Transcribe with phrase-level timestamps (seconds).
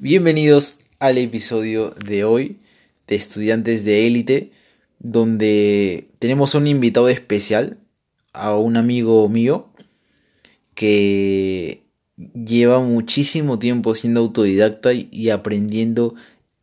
[0.00, 2.60] Bienvenidos al episodio de hoy
[3.08, 4.52] de Estudiantes de Élite,
[5.00, 7.78] donde tenemos un invitado especial,
[8.32, 9.72] a un amigo mío,
[10.76, 11.82] que
[12.16, 16.14] lleva muchísimo tiempo siendo autodidacta y aprendiendo,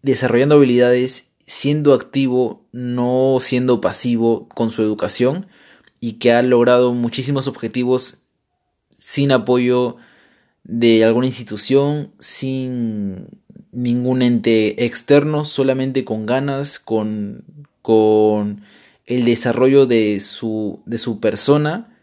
[0.01, 5.45] desarrollando habilidades, siendo activo, no siendo pasivo con su educación
[5.99, 8.19] y que ha logrado muchísimos objetivos
[8.95, 9.97] sin apoyo
[10.65, 13.27] de alguna institución, sin
[13.71, 17.45] ningún ente externo, solamente con ganas, con,
[17.81, 18.61] con
[19.05, 21.95] el desarrollo de su, de su persona,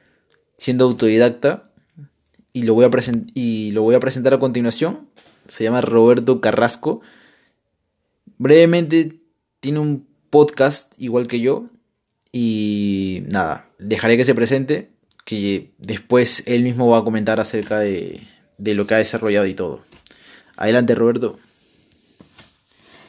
[0.57, 1.71] siendo autodidacta.
[2.55, 2.91] Y lo, voy a
[3.35, 5.09] y lo voy a presentar a continuación.
[5.49, 7.01] Se llama Roberto Carrasco.
[8.39, 9.21] Brevemente
[9.61, 11.67] tiene un podcast igual que yo.
[12.31, 14.91] Y nada, dejaré que se presente,
[15.25, 18.23] que después él mismo va a comentar acerca de,
[18.63, 19.83] de lo que ha desarrollado y todo.
[20.57, 21.41] Adelante, Roberto.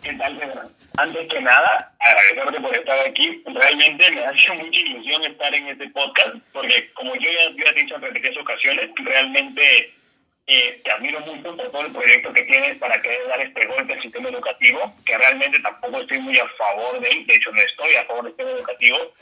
[0.01, 0.61] ¿Qué tal, Pedro?
[0.97, 3.43] Antes que nada, agradecerte por estar aquí.
[3.45, 7.81] Realmente me hace mucha ilusión estar en este podcast, porque como yo ya, yo he
[7.81, 9.93] dicho en repetidas ocasiones, realmente
[10.47, 13.93] eh, te admiro mucho por todo el proyecto que tienes para querer dar este golpe
[13.93, 17.61] al sistema educativo, que realmente tampoco estoy muy a favor de él, de hecho no
[17.61, 19.13] estoy a favor del sistema educativo,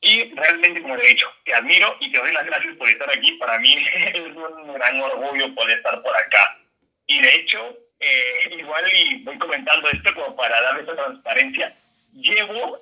[0.00, 3.10] y realmente, como te he dicho, te admiro y te doy las gracias por estar
[3.10, 3.32] aquí.
[3.32, 6.58] Para mí es un gran orgullo poder estar por acá.
[7.06, 11.74] Y de hecho, eh, igual y voy comentando esto como para darle esa transparencia.
[12.12, 12.78] Llevo,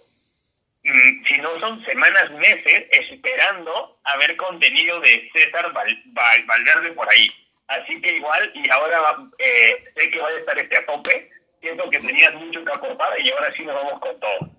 [0.85, 6.03] mm, si no son semanas, meses, esperando a ver contenido de César Val,
[6.47, 7.29] Valverde por ahí.
[7.69, 9.03] Así que igual, y ahora
[9.39, 11.31] eh, sé que va a estar este a tope.
[11.61, 14.51] Siento que tenías mucho que aportar y ahora sí nos vamos con todo.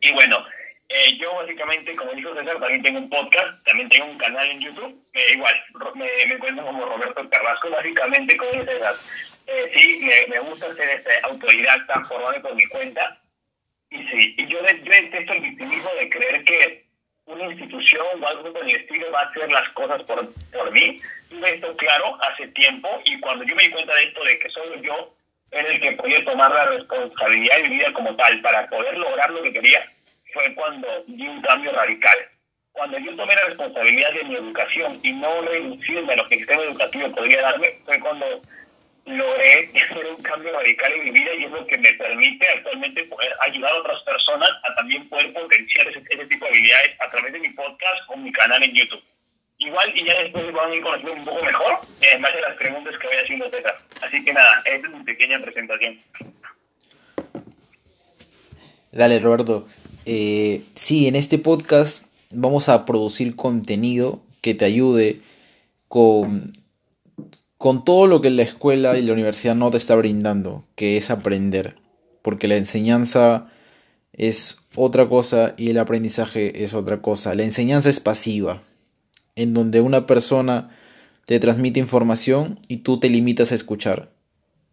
[0.00, 0.44] Y bueno,
[0.96, 4.60] eh, yo básicamente, como dijo César, también tengo un podcast, también tengo un canal en
[4.60, 5.54] YouTube, eh, igual,
[5.96, 8.94] me, me encuentro como Roberto Carrasco, básicamente como dice César.
[9.48, 13.20] Eh, sí, me, me, gusta ser este autodidacta, formarme por mi cuenta,
[13.90, 16.84] y sí, y yo, yo detesto el victimismo de creer que
[17.26, 21.00] una institución o algo por el estilo va a hacer las cosas por, por mí.
[21.28, 24.50] Tuve esto claro hace tiempo, y cuando yo me di cuenta de esto, de que
[24.50, 25.16] solo yo
[25.50, 29.30] era el que podía tomar la responsabilidad de mi vida como tal para poder lograr
[29.30, 29.90] lo que quería,
[30.34, 32.16] fue cuando di un cambio radical.
[32.72, 36.40] Cuando yo tomé la responsabilidad de mi educación y no reducirme a lo que el
[36.40, 38.42] sistema educativo podría darme, fue cuando
[39.06, 43.04] logré hacer un cambio radical en mi vida y es lo que me permite actualmente
[43.04, 47.10] poder ayudar a otras personas a también poder potenciar ese, ese tipo de habilidades a
[47.10, 49.02] través de mi podcast o mi canal en YouTube.
[49.58, 52.56] Igual y ya después van a ir conociendo un poco mejor en base a las
[52.56, 53.78] preguntas que voy haciendo César.
[54.02, 56.00] Así que nada, esta es mi pequeña presentación.
[58.90, 59.66] Dale, Roberto.
[60.06, 65.22] Eh, sí, en este podcast vamos a producir contenido que te ayude
[65.88, 66.52] con,
[67.56, 71.10] con todo lo que la escuela y la universidad no te está brindando, que es
[71.10, 71.76] aprender.
[72.22, 73.48] Porque la enseñanza
[74.12, 77.34] es otra cosa y el aprendizaje es otra cosa.
[77.34, 78.62] La enseñanza es pasiva,
[79.36, 80.70] en donde una persona
[81.24, 84.13] te transmite información y tú te limitas a escuchar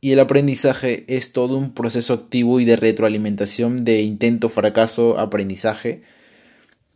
[0.02, 6.02] y el aprendizaje es todo un proceso activo y de retroalimentación de intento, fracaso, aprendizaje.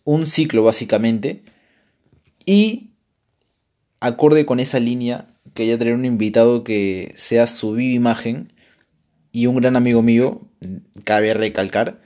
[0.04, 1.44] Un ciclo básicamente.
[2.48, 2.90] Y
[4.00, 8.54] acorde con esa línea, quería traer un invitado que sea su viva imagen
[9.32, 10.42] y un gran amigo mío,
[11.04, 12.02] cabe recalcar,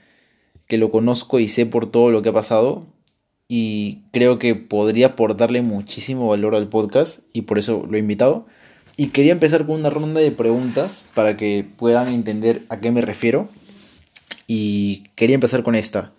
[0.66, 2.86] que lo conozco y sé por todo lo que ha pasado
[3.48, 8.46] y creo que podría aportarle muchísimo valor al podcast y por eso lo he invitado.
[9.00, 13.00] Y quería empezar con una ronda de preguntas para que puedan entender a qué me
[13.00, 13.48] refiero.
[14.46, 16.12] Y quería empezar con esta.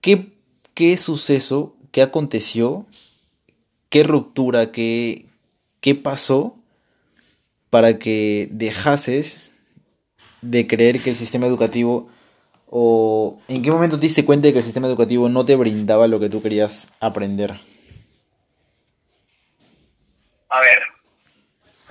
[0.00, 0.32] ¿Qué,
[0.74, 2.86] qué suceso, qué aconteció,
[3.88, 5.26] qué ruptura, qué,
[5.80, 6.54] qué pasó
[7.68, 9.50] para que dejases
[10.40, 12.06] de creer que el sistema educativo
[12.68, 16.06] o en qué momento te diste cuenta de que el sistema educativo no te brindaba
[16.06, 17.58] lo que tú querías aprender?
[20.50, 20.82] A ver,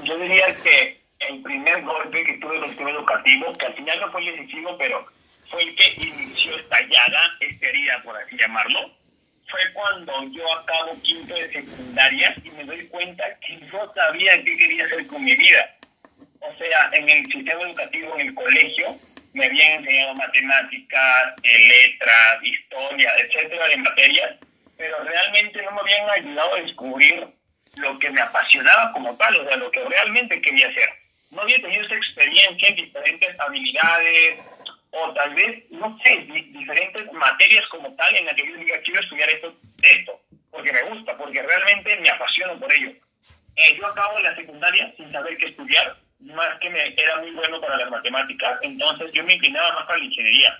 [0.04, 4.00] yo diría que el primer golpe que tuve en el sistema educativo, que al final
[4.02, 5.06] no fue decisivo, pero
[5.50, 8.92] fue el que inició esta llaga, esta herida, por así llamarlo,
[9.50, 14.58] fue cuando yo acabo quinto de secundaria y me doy cuenta que no sabía qué
[14.58, 15.76] quería hacer con mi vida.
[16.42, 18.96] O sea, en el sistema educativo, en el colegio,
[19.34, 24.36] me habían enseñado matemáticas, eh, letras, historia, etcétera, de materias,
[24.78, 27.39] pero realmente no me habían ayudado a descubrir
[27.78, 30.90] lo que me apasionaba como tal, o sea, lo que realmente quería hacer.
[31.32, 34.40] No había tenido esa experiencia en diferentes habilidades
[34.92, 36.18] o tal vez, no sé,
[36.52, 40.84] diferentes materias como tal en las que yo diga, quiero estudiar esto, esto, porque me
[40.84, 42.92] gusta, porque realmente me apasiono por ello.
[43.56, 47.62] Eh, yo acabo la secundaria sin saber qué estudiar, más que me era muy bueno
[47.62, 50.58] para las matemáticas, entonces yo me inclinaba más para la ingeniería.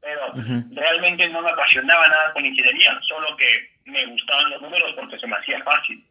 [0.00, 0.32] Pero
[0.72, 5.26] realmente no me apasionaba nada con ingeniería, solo que me gustaban los números porque se
[5.26, 6.04] me hacía fácil.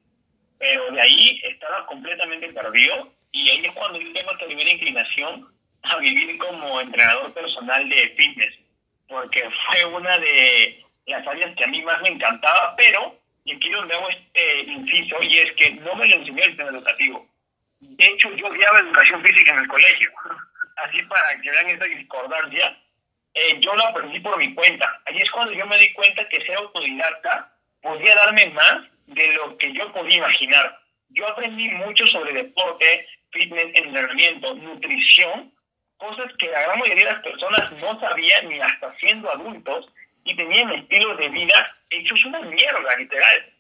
[0.60, 5.54] Pero de ahí estaba completamente perdido y ahí es cuando yo tengo esta primera inclinación
[5.84, 8.56] a vivir como entrenador personal de fitness,
[9.08, 13.70] porque fue una de las áreas que a mí más me encantaba, pero y aquí
[13.70, 17.28] donde hago este inciso, y es que no me lo enseñó el sistema educativo.
[17.80, 20.12] De hecho, yo odiaba educación física en el colegio.
[20.78, 22.78] Así para que vean esa discordancia,
[23.36, 25.00] eh, yo lo aprendí por mi cuenta.
[25.06, 29.58] Ahí es cuando yo me di cuenta que ser autodidacta podía darme más de lo
[29.58, 30.80] que yo podía imaginar.
[31.10, 35.54] Yo aprendí mucho sobre deporte, fitness, entrenamiento, nutrición,
[35.98, 39.88] cosas que la gran mayoría de las personas no sabían ni hasta siendo adultos
[40.24, 43.54] y tenían estilos de vida hechos una mierda, literal.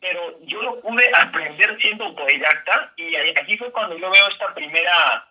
[0.00, 5.28] Pero yo lo pude aprender siendo autodidacta y aquí fue cuando yo veo esta primera,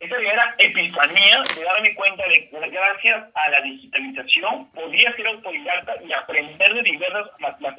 [0.00, 5.94] esta primera epifanía de darme cuenta de que gracias a la digitalización podía ser autodidacta
[6.04, 7.30] y aprender de diversas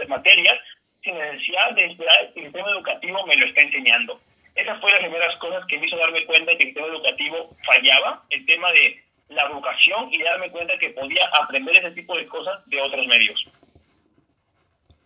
[0.08, 0.58] materias
[1.04, 4.19] sin necesidad de esperar que el sistema educativo me lo esté enseñando.
[4.56, 8.25] Esas fueron las primeras cosas que me hizo darme cuenta que el sistema educativo fallaba,
[8.30, 12.60] el tema de la educación y darme cuenta que podía aprender ese tipo de cosas
[12.66, 13.40] de otros medios.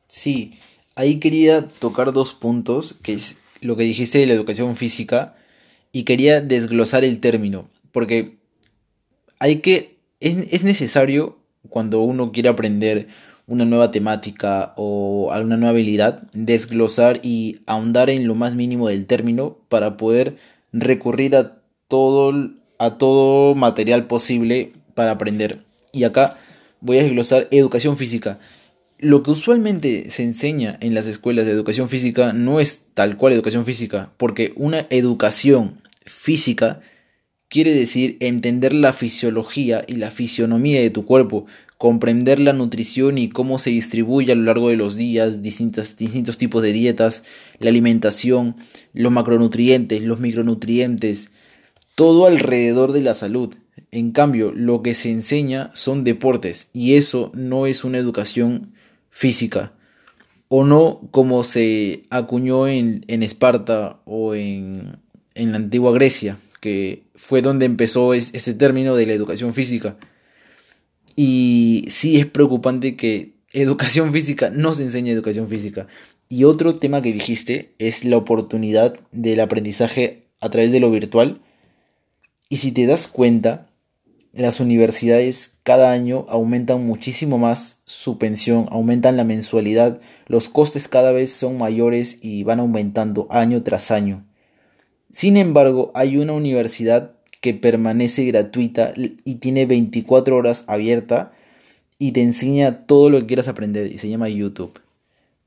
[0.07, 0.57] Sí,
[0.95, 5.35] ahí quería tocar dos puntos, que es lo que dijiste de la educación física,
[5.91, 8.37] y quería desglosar el término, porque
[9.39, 11.37] hay que, es, es necesario
[11.69, 13.07] cuando uno quiere aprender
[13.47, 19.05] una nueva temática o alguna nueva habilidad, desglosar y ahondar en lo más mínimo del
[19.05, 20.37] término para poder
[20.71, 21.57] recurrir a
[21.87, 25.63] todo, a todo material posible para aprender.
[25.91, 26.37] Y acá
[26.79, 28.39] voy a desglosar educación física.
[28.97, 33.33] Lo que usualmente se enseña en las escuelas de educación física no es tal cual
[33.33, 36.79] educación física, porque una educación física
[37.49, 41.45] quiere decir entender la fisiología y la fisionomía de tu cuerpo,
[41.83, 45.97] comprender la nutrición y cómo se distribuye a lo largo de los días, distintos
[46.37, 47.25] tipos de dietas,
[47.59, 48.55] la alimentación,
[48.93, 51.31] los macronutrientes, los micronutrientes,
[51.95, 53.53] todo alrededor de la salud.
[53.91, 58.71] En cambio, lo que se enseña son deportes y eso no es una educación
[59.09, 59.73] física
[60.47, 64.99] o no como se acuñó en, en Esparta o en,
[65.35, 69.97] en, la antigua Grecia, que fue donde empezó este término de la educación física.
[71.15, 75.87] Y sí es preocupante que educación física no se enseña educación física.
[76.29, 81.41] Y otro tema que dijiste es la oportunidad del aprendizaje a través de lo virtual.
[82.49, 83.69] Y si te das cuenta,
[84.33, 91.11] las universidades cada año aumentan muchísimo más su pensión, aumentan la mensualidad, los costes cada
[91.11, 94.25] vez son mayores y van aumentando año tras año.
[95.11, 101.33] Sin embargo, hay una universidad que permanece gratuita y tiene 24 horas abierta
[101.99, 104.79] y te enseña todo lo que quieras aprender y se llama YouTube.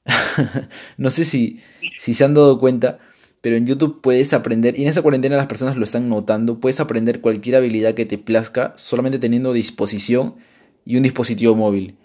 [0.99, 1.61] no sé si,
[1.97, 2.99] si se han dado cuenta,
[3.41, 6.81] pero en YouTube puedes aprender, y en esa cuarentena las personas lo están notando, puedes
[6.81, 10.35] aprender cualquier habilidad que te plazca solamente teniendo disposición
[10.85, 11.97] y un dispositivo móvil.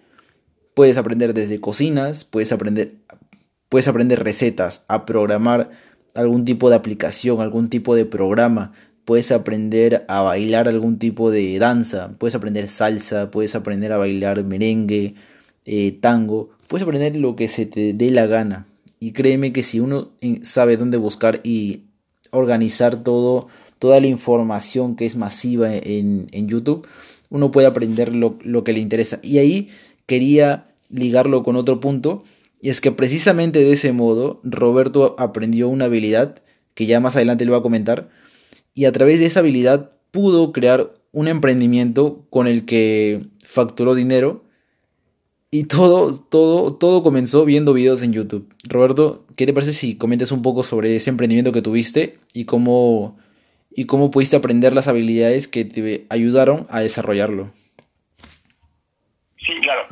[0.74, 2.96] Puedes aprender desde cocinas, puedes aprender,
[3.68, 5.70] puedes aprender recetas, a programar
[6.16, 8.72] algún tipo de aplicación, algún tipo de programa,
[9.06, 14.44] puedes aprender a bailar algún tipo de danza, puedes aprender salsa, puedes aprender a bailar
[14.44, 15.16] merengue,
[15.66, 18.68] eh, tango, puedes aprender lo que se te dé la gana.
[19.00, 20.12] Y créeme que si uno
[20.44, 21.86] sabe dónde buscar y
[22.30, 23.48] organizar todo,
[23.80, 26.88] toda la información que es masiva en, YouTube,
[27.30, 29.20] uno puede aprender lo, lo que le interesa.
[29.24, 29.70] Y ahí
[30.06, 32.24] quería ligarlo con otro punto,
[32.62, 36.44] y es que precisamente de ese modo Roberto aprendió una habilidad
[36.76, 38.10] que ya más adelante le voy a comentar,
[38.74, 44.44] y a través de esa habilidad pudo crear un emprendimiento con el que facturó dinero
[45.50, 48.54] y todo, todo, todo comenzó viendo videos en YouTube.
[48.64, 53.20] Roberto, ¿qué te parece si comentas un poco sobre ese emprendimiento que tuviste y cómo,
[53.70, 57.52] y cómo pudiste aprender las habilidades que te ayudaron a desarrollarlo?
[59.40, 59.88] Sí, claro.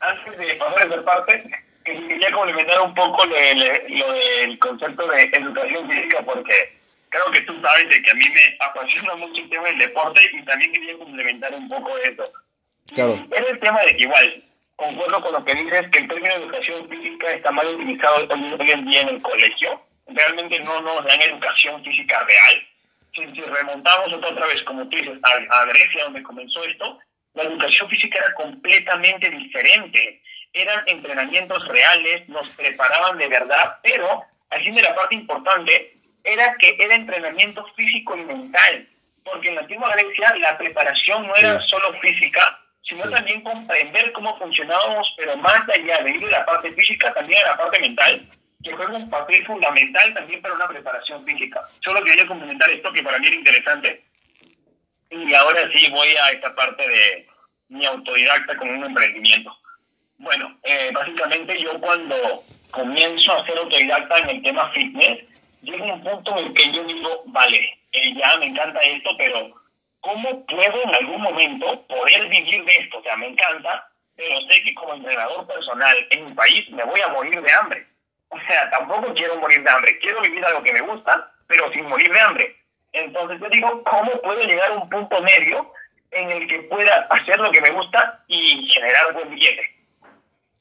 [0.00, 1.50] Antes de pasar a parte,
[1.84, 6.52] quería complementar un poco lo, lo del concepto de educación física porque
[7.14, 10.20] creo que tú sabes de que a mí me apasiona mucho el tema del deporte
[10.32, 12.24] y también quería complementar un poco eso.
[12.92, 13.12] Claro.
[13.30, 14.42] Es el tema de que igual,
[14.76, 18.70] concuerdo con lo que dices, que el término de educación física está mal utilizado hoy
[18.70, 19.80] en día en el colegio.
[20.08, 22.66] Realmente no nos dan educación física real.
[23.14, 26.98] Si, remontamos otra vez, como tú dices, a, a Grecia, donde comenzó esto,
[27.34, 30.20] la educación física era completamente diferente.
[30.52, 35.93] Eran entrenamientos reales, nos preparaban de verdad, pero al fin de la parte importante
[36.24, 38.88] era que era entrenamiento físico y mental,
[39.24, 44.36] porque en la antigua Grecia la preparación no era solo física, sino también comprender cómo
[44.38, 48.28] funcionábamos, pero más allá de ir de la parte física, también a la parte mental,
[48.62, 51.62] que juega un papel fundamental también para una preparación física.
[51.84, 54.04] Solo quería complementar esto que para mí era interesante.
[55.10, 57.26] Y ahora sí voy a esta parte de
[57.68, 59.56] mi autodidacta con un emprendimiento.
[60.18, 65.24] Bueno, eh, básicamente yo cuando comienzo a ser autodidacta en el tema fitness,
[65.64, 69.54] llega un punto en el que yo digo, vale, eh, ya me encanta esto, pero
[70.00, 72.98] ¿cómo puedo en algún momento poder vivir de esto?
[72.98, 77.00] O sea, me encanta, pero sé que como entrenador personal en mi país me voy
[77.00, 77.86] a morir de hambre.
[78.28, 81.84] O sea, tampoco quiero morir de hambre, quiero vivir algo que me gusta, pero sin
[81.86, 82.56] morir de hambre.
[82.92, 85.72] Entonces yo digo, ¿cómo puedo llegar a un punto medio
[86.10, 89.74] en el que pueda hacer lo que me gusta y generar buen billete?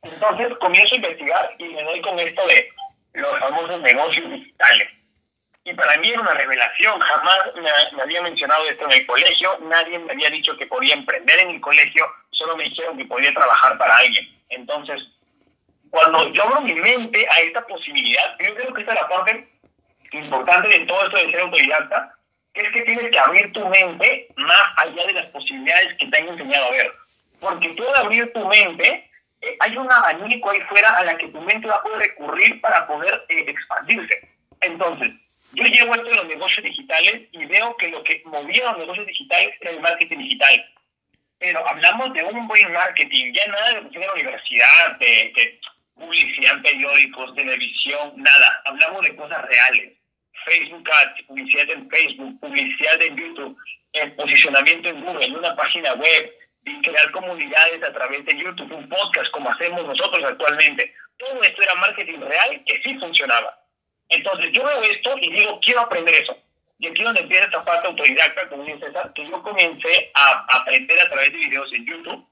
[0.04, 2.70] Entonces comienzo a investigar y me doy con esto de
[3.14, 4.90] los famosos negocios digitales.
[5.66, 9.98] Y para mí era una revelación, jamás me, había mencionado esto en el colegio, nadie
[10.00, 13.78] me había dicho que podía emprender en el colegio, solo me dijeron que podía trabajar
[13.78, 14.28] para alguien.
[14.50, 15.02] Entonces,
[15.90, 19.54] cuando yo abro mi mente a esta posibilidad, yo creo que esta es la parte
[20.12, 22.16] importante de todo esto de ser autodidacta,
[22.54, 26.18] que es que tienes que abrir tu mente más allá de las posibilidades que te
[26.18, 26.92] han enseñado a ver.
[27.40, 29.10] Porque tú al abrir tu mente,
[29.60, 32.88] hay un abanico ahí fuera a la que tu mente va a poder recurrir para
[32.88, 34.30] poder eh, expandirse.
[34.62, 35.12] Entonces,
[35.54, 38.80] yo llego a esto de los negocios digitales y veo que lo que movía los
[38.80, 40.66] negocios digitales era el marketing digital.
[41.38, 45.60] Pero hablamos de un buen marketing, ya nada de la universidad, de,
[45.96, 48.62] publicidad en periódicos, televisión, nada.
[48.66, 49.94] Hablamos de cosas reales.
[50.46, 53.58] Facebook Ads, publicidad en Facebook, publicidad en YouTube,
[53.94, 56.34] el posicionamiento en Google, una página web,
[56.64, 60.94] crear comunidades a través de YouTube, un podcast como hacemos nosotros actualmente.
[61.18, 63.58] Todo esto era marketing real que sí funcionaba.
[64.10, 66.38] Entonces yo veo esto y digo, quiero aprender eso.
[66.80, 71.00] Y aquí donde empieza esta parte autodidacta, como dice César, que yo comencé a aprender
[71.00, 72.28] a través de videos en YouTube.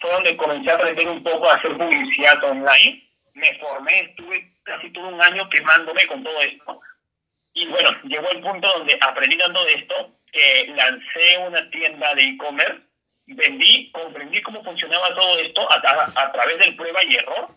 [0.00, 3.08] Fue donde comencé a aprender un poco a hacer publicidad online.
[3.34, 6.80] Me formé, estuve casi todo un año quemándome con todo esto.
[7.54, 12.24] Y bueno, llegó el punto donde aprendí dando de esto, que lancé una tienda de
[12.24, 12.82] e-commerce
[13.26, 17.48] vendí, comprendí cómo funcionaba todo esto a, través del prueba y error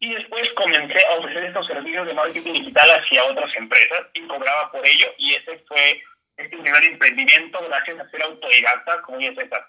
[0.00, 4.72] y después comencé a ofrecer estos servicios de marketing digital hacia otras empresas y cobraba
[4.72, 6.02] por ello y ese fue
[6.36, 9.66] este primer emprendimiento gracias a ser autodidacta como ya César.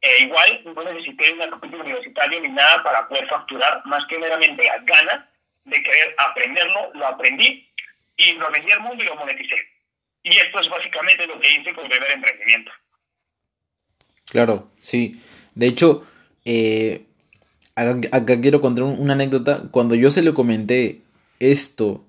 [0.00, 4.64] Eh, igual no necesité una capítulo universitario ni nada para poder facturar, más que meramente
[4.64, 5.24] las ganas
[5.64, 7.68] de querer aprenderlo, lo aprendí
[8.16, 9.56] y lo vendí al mundo y lo moneticé.
[10.22, 12.72] Y esto es básicamente lo que hice con el primer emprendimiento.
[14.30, 15.20] Claro, sí.
[15.54, 16.02] De hecho,
[16.44, 17.06] eh,
[17.74, 19.68] acá, quiero contar una anécdota.
[19.70, 21.02] Cuando yo se lo comenté
[21.38, 22.04] esto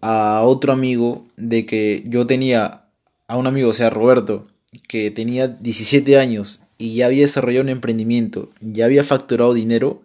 [0.00, 2.84] a otro amigo de que yo tenía
[3.26, 4.48] a un amigo, o sea, Roberto,
[4.88, 10.02] que tenía 17 años y ya había desarrollado un emprendimiento, ya había facturado dinero,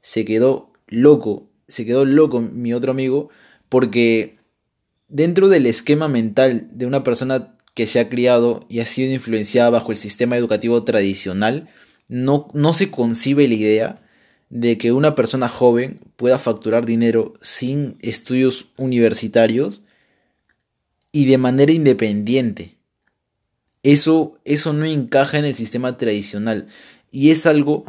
[0.00, 3.30] se quedó loco, se quedó loco mi otro amigo,
[3.68, 4.38] porque
[5.08, 9.70] dentro del esquema mental de una persona que se ha criado y ha sido influenciada
[9.70, 11.68] bajo el sistema educativo tradicional,
[12.08, 14.02] no, no se concibe la idea
[14.50, 19.84] de que una persona joven pueda facturar dinero sin estudios universitarios
[21.12, 22.76] y de manera independiente.
[23.82, 26.66] Eso, eso no encaja en el sistema tradicional
[27.10, 27.84] y es algo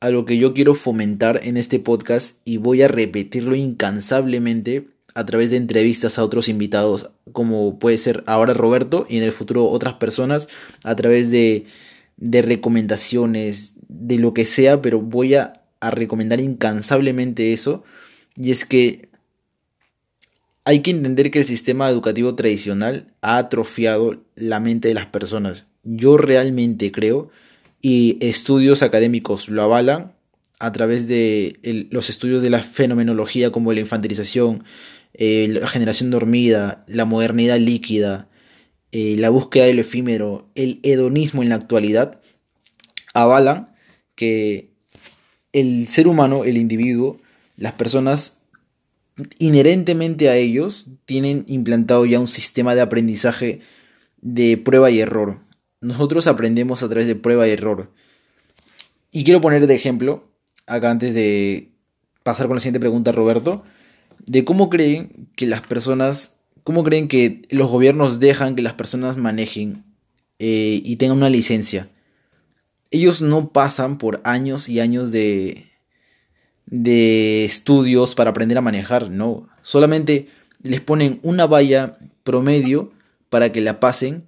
[0.00, 5.24] a lo que yo quiero fomentar en este podcast y voy a repetirlo incansablemente a
[5.24, 9.68] través de entrevistas a otros invitados, como puede ser ahora Roberto y en el futuro
[9.68, 10.48] otras personas,
[10.82, 11.66] a través de,
[12.16, 17.84] de recomendaciones, de lo que sea, pero voy a, a recomendar incansablemente eso,
[18.36, 19.08] y es que
[20.64, 25.66] hay que entender que el sistema educativo tradicional ha atrofiado la mente de las personas.
[25.82, 27.28] Yo realmente creo,
[27.82, 30.12] y estudios académicos lo avalan,
[30.58, 31.58] a través de
[31.90, 34.64] los estudios de la fenomenología como la infantilización,
[35.14, 38.28] eh, la generación dormida, la modernidad líquida,
[38.90, 42.20] eh, la búsqueda del efímero, el hedonismo en la actualidad,
[43.14, 43.74] avalan
[44.16, 44.70] que
[45.52, 47.20] el ser humano, el individuo,
[47.56, 48.38] las personas
[49.38, 53.60] inherentemente a ellos tienen implantado ya un sistema de aprendizaje
[54.20, 55.38] de prueba y error.
[55.80, 57.92] Nosotros aprendemos a través de prueba y error.
[59.12, 60.28] Y quiero poner de ejemplo,
[60.66, 61.70] acá antes de
[62.24, 63.62] pasar con la siguiente pregunta, Roberto,
[64.26, 69.16] de cómo creen que las personas, cómo creen que los gobiernos dejan que las personas
[69.16, 69.84] manejen
[70.38, 71.90] eh, y tengan una licencia.
[72.90, 75.66] Ellos no pasan por años y años de,
[76.66, 79.48] de estudios para aprender a manejar, no.
[79.62, 80.28] Solamente
[80.62, 82.92] les ponen una valla promedio
[83.28, 84.26] para que la pasen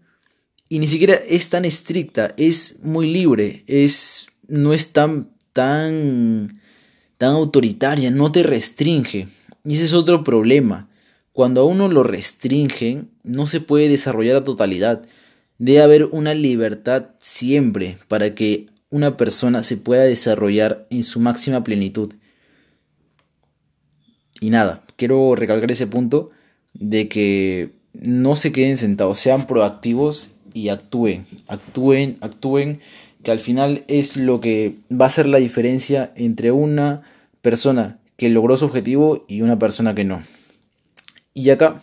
[0.68, 6.60] y ni siquiera es tan estricta, es muy libre, es no es tan tan
[7.18, 9.28] tan autoritaria, no te restringe.
[9.66, 10.88] Y ese es otro problema.
[11.32, 15.02] Cuando a uno lo restringen, no se puede desarrollar a totalidad.
[15.58, 21.64] Debe haber una libertad siempre para que una persona se pueda desarrollar en su máxima
[21.64, 22.14] plenitud.
[24.40, 26.30] Y nada, quiero recalcar ese punto
[26.72, 32.80] de que no se queden sentados, sean proactivos y actúen, actúen, actúen,
[33.24, 37.02] que al final es lo que va a ser la diferencia entre una
[37.42, 40.22] persona que logró su objetivo y una persona que no.
[41.34, 41.80] Y acá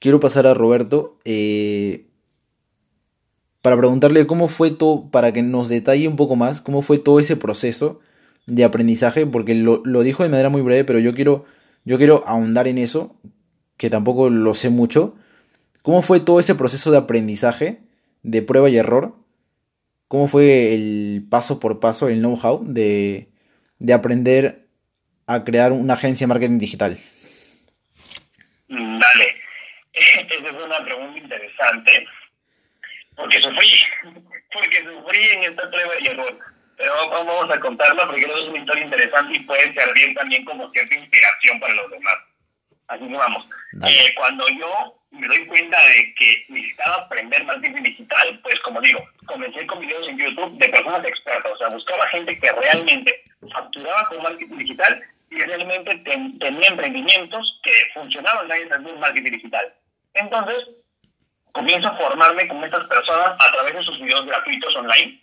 [0.00, 2.06] quiero pasar a Roberto eh,
[3.62, 7.20] para preguntarle cómo fue todo, para que nos detalle un poco más, cómo fue todo
[7.20, 8.00] ese proceso
[8.46, 11.44] de aprendizaje, porque lo, lo dijo de manera muy breve, pero yo quiero,
[11.84, 13.16] yo quiero ahondar en eso,
[13.76, 15.14] que tampoco lo sé mucho.
[15.82, 17.82] ¿Cómo fue todo ese proceso de aprendizaje,
[18.22, 19.14] de prueba y error?
[20.08, 23.30] ¿Cómo fue el paso por paso, el know-how de,
[23.78, 24.67] de aprender
[25.28, 26.98] a crear una agencia de marketing digital?
[28.68, 29.36] Dale,
[29.92, 32.06] esa es una pregunta interesante,
[33.14, 33.84] porque sufrí,
[34.52, 36.38] porque sufrí en esta prueba y error.
[36.76, 40.44] Pero vamos a contarla porque creo que es una historia interesante y puede servir también
[40.44, 42.16] como cierta inspiración para los demás.
[42.86, 43.44] Así que vamos.
[43.84, 49.04] Eh, cuando yo me doy cuenta de que necesitaba aprender marketing digital, pues como digo,
[49.26, 54.08] comencé con videos en YouTube de personas expertas, o sea, buscaba gente que realmente facturaba
[54.08, 59.74] con marketing digital y realmente tenía emprendimientos que funcionaban en el marketing digital.
[60.14, 60.68] Entonces,
[61.52, 65.20] comienzo a formarme con estas personas a través de sus videos gratuitos online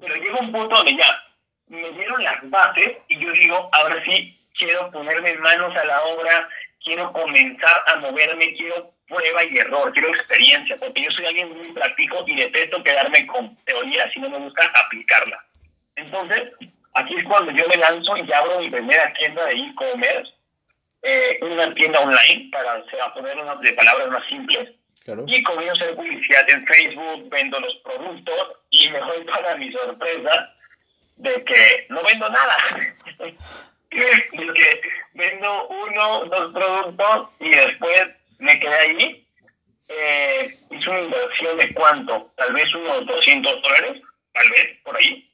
[0.00, 1.22] pero llega un punto donde ya
[1.68, 6.48] me dieron las bases y yo digo, ahora sí, quiero ponerme manos a la obra,
[6.84, 11.72] quiero comenzar a moverme, quiero prueba y error, quiero experiencia, porque yo soy alguien muy
[11.72, 15.44] práctico y detesto quedarme con teoría si no me gusta aplicarla.
[15.96, 16.52] Entonces,
[16.94, 20.32] aquí es cuando yo me lanzo y abro mi primera tienda de e-commerce,
[21.02, 22.82] eh, una tienda online, para
[23.14, 24.70] poner unas de palabras más simples,
[25.26, 29.70] y comienzo a hacer publicidad en Facebook, vendo los productos y me voy para mi
[29.72, 30.54] sorpresa
[31.16, 32.56] de que no vendo nada.
[33.90, 34.80] de que
[35.12, 38.06] vendo uno, dos productos y después
[38.38, 39.26] me quedé ahí.
[39.88, 44.02] Eh, hice una inversión de cuánto, tal vez unos 200 dólares,
[44.32, 45.30] tal vez por ahí.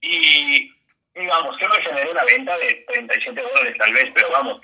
[0.00, 0.72] Y,
[1.14, 4.60] y vamos, creo que generé una venta de 37 dólares, tal vez, pero vamos,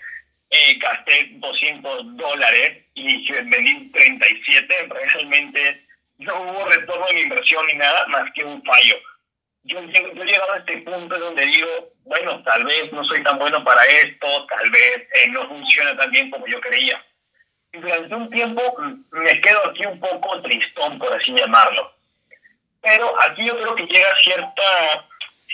[0.50, 5.86] eh, gasté 200 dólares y vendí 37, realmente
[6.18, 8.96] no hubo retorno de inversión ni nada más que un fallo.
[9.64, 11.68] Yo, yo he llegado a este punto donde digo,
[12.04, 16.10] bueno, tal vez no soy tan bueno para esto, tal vez eh, no funciona tan
[16.10, 17.04] bien como yo creía.
[17.72, 18.62] Y durante un tiempo
[19.10, 21.92] me quedo aquí un poco tristón, por así llamarlo.
[22.80, 25.08] Pero aquí yo creo que llega cierta,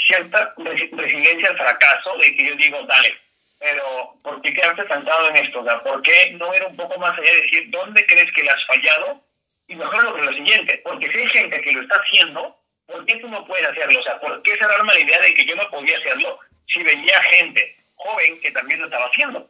[0.06, 3.16] cierta resiliencia al fracaso de que yo digo, dale,
[3.58, 5.60] pero ¿por qué quedarte sentado en esto?
[5.60, 8.42] O sea, ¿por qué no ir un poco más allá y decir dónde crees que
[8.42, 9.24] le has fallado?
[9.68, 13.16] Y mejor lo lo siguiente, porque si hay gente que lo está haciendo, ¿por qué
[13.16, 14.00] tú no puedes hacerlo?
[14.00, 17.22] O sea, ¿por qué cerrarme la idea de que yo no podía hacerlo si veía
[17.22, 19.48] gente joven que también lo estaba haciendo?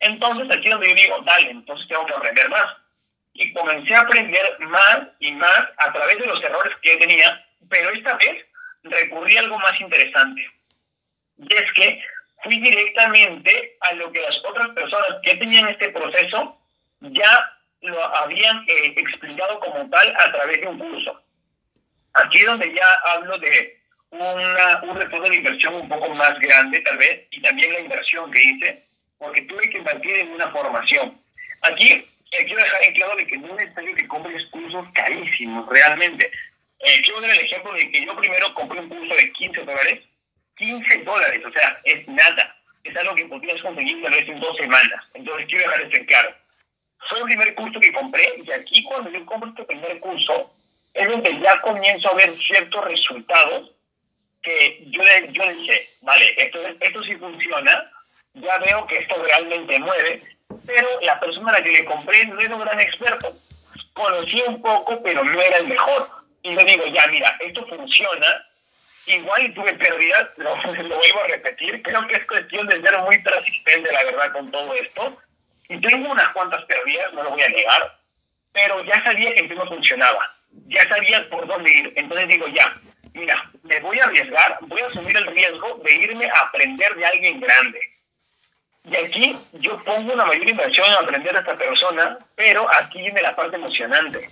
[0.00, 2.76] Entonces aquí es donde yo digo, dale, entonces tengo que aprender más.
[3.34, 7.44] Y comencé a aprender más y más a través de los errores que yo tenía,
[7.68, 8.44] pero esta vez
[8.82, 10.46] recurrí a algo más interesante.
[11.38, 12.02] Y es que
[12.42, 16.58] fui directamente a lo que las otras personas que tenían este proceso
[17.00, 21.22] ya lo habían eh, explicado como tal a través de un curso.
[22.14, 23.78] Aquí es donde ya hablo de
[24.10, 28.30] una, un retorno de inversión un poco más grande tal vez y también la inversión
[28.30, 28.84] que hice
[29.18, 31.20] porque tuve que invertir en una formación.
[31.62, 35.68] Aquí eh, quiero dejar en claro de que no es necesario que compres cursos carísimos
[35.68, 36.30] realmente.
[36.80, 40.00] Eh, quiero dar el ejemplo de que yo primero compré un curso de 15 dólares
[40.58, 42.56] 15 dólares, o sea, es nada.
[42.84, 45.04] Es algo que podrías conseguir tal vez en dos semanas.
[45.14, 46.34] Entonces, quiero dejar esto en claro.
[47.08, 50.52] Fue el primer curso que compré y aquí cuando yo compro este primer curso
[50.92, 53.70] es donde ya comienzo a ver ciertos resultados
[54.42, 57.90] que yo, yo dije, vale, esto, esto sí funciona,
[58.34, 60.22] ya veo que esto realmente mueve,
[60.66, 63.36] pero la persona a la que le compré no era un gran experto.
[63.92, 66.08] Conocía un poco, pero no era el mejor.
[66.48, 68.46] Y le digo, ya, mira, esto funciona,
[69.06, 73.18] igual tuve pérdidas, lo, lo, vuelvo a repetir, creo que es cuestión de ser muy
[73.18, 75.18] persistente, la verdad, con todo esto.
[75.68, 77.98] Y tengo unas cuantas pérdidas, no lo voy a negar,
[78.52, 80.34] pero ya sabía que no funcionaba,
[80.68, 81.92] ya sabía por dónde ir.
[81.96, 82.74] Entonces digo, ya,
[83.12, 87.04] mira, me voy a arriesgar, voy a asumir el riesgo de irme a aprender de
[87.04, 87.80] alguien grande.
[88.84, 93.20] Y aquí yo pongo una mayor inversión en aprender a esta persona, pero aquí viene
[93.20, 94.30] la parte emocionante,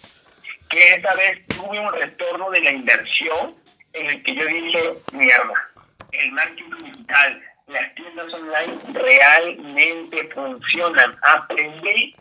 [0.68, 3.56] que esta vez tuve un retorno de la inversión
[3.92, 5.70] en el que yo dije, mierda,
[6.12, 11.16] el marketing digital, las tiendas online realmente funcionan.
[11.22, 12.14] Aprendí,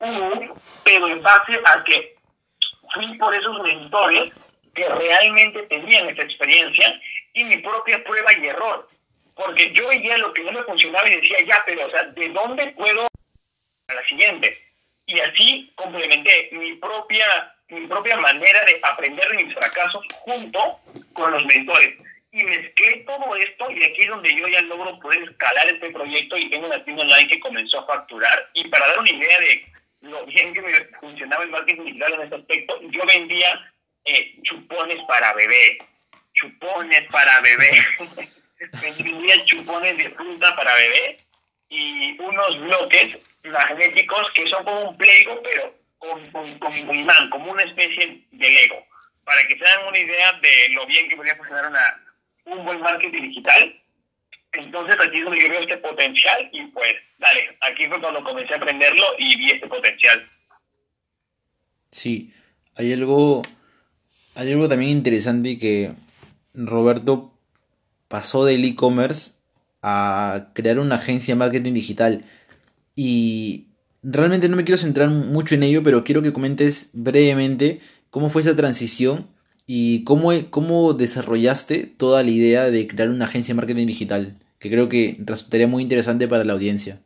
[0.00, 2.16] uh, pero en base a que
[2.94, 4.30] fui por esos mentores
[4.74, 7.00] que realmente tenían esa experiencia
[7.34, 8.88] y mi propia prueba y error.
[9.34, 12.28] Porque yo veía lo que no me funcionaba y decía, ya, pero, o sea, ¿de
[12.30, 13.06] dónde puedo
[13.88, 14.58] a la siguiente?
[15.06, 20.80] Y así complementé mi propia, mi propia manera de aprender de mis fracasos junto
[21.14, 21.94] con los mentores.
[22.32, 26.38] Y mezclé todo esto y aquí es donde yo ya logro poder escalar este proyecto
[26.38, 28.50] y tengo una tienda online que comenzó a facturar.
[28.54, 29.66] Y para dar una idea de
[30.00, 33.72] lo bien que me funcionaba el marketing digital en este aspecto, yo vendía
[34.04, 35.78] eh, chupones para bebé,
[36.34, 37.86] chupones para bebé.
[38.80, 41.18] vendía chupones de fruta para bebé
[41.68, 47.52] y unos bloques magnéticos que son como un Plego, pero con, con, con imán, como
[47.52, 48.84] una especie de Lego,
[49.24, 52.02] para que se den una idea de lo bien que podría funcionar una,
[52.46, 53.78] un buen marketing digital.
[54.52, 58.52] Entonces aquí es donde yo veo este potencial y pues, dale, aquí fue cuando comencé
[58.52, 60.28] a aprenderlo y vi este potencial.
[61.90, 62.34] Sí,
[62.76, 63.42] hay algo,
[64.34, 65.92] hay algo también interesante que
[66.52, 67.32] Roberto
[68.08, 69.32] pasó del e-commerce
[69.82, 72.24] a crear una agencia de marketing digital.
[72.94, 73.68] Y
[74.02, 78.42] realmente no me quiero centrar mucho en ello, pero quiero que comentes brevemente cómo fue
[78.42, 79.28] esa transición
[79.66, 84.70] y cómo, cómo desarrollaste toda la idea de crear una agencia de marketing digital, que
[84.70, 86.98] creo que resultaría muy interesante para la audiencia.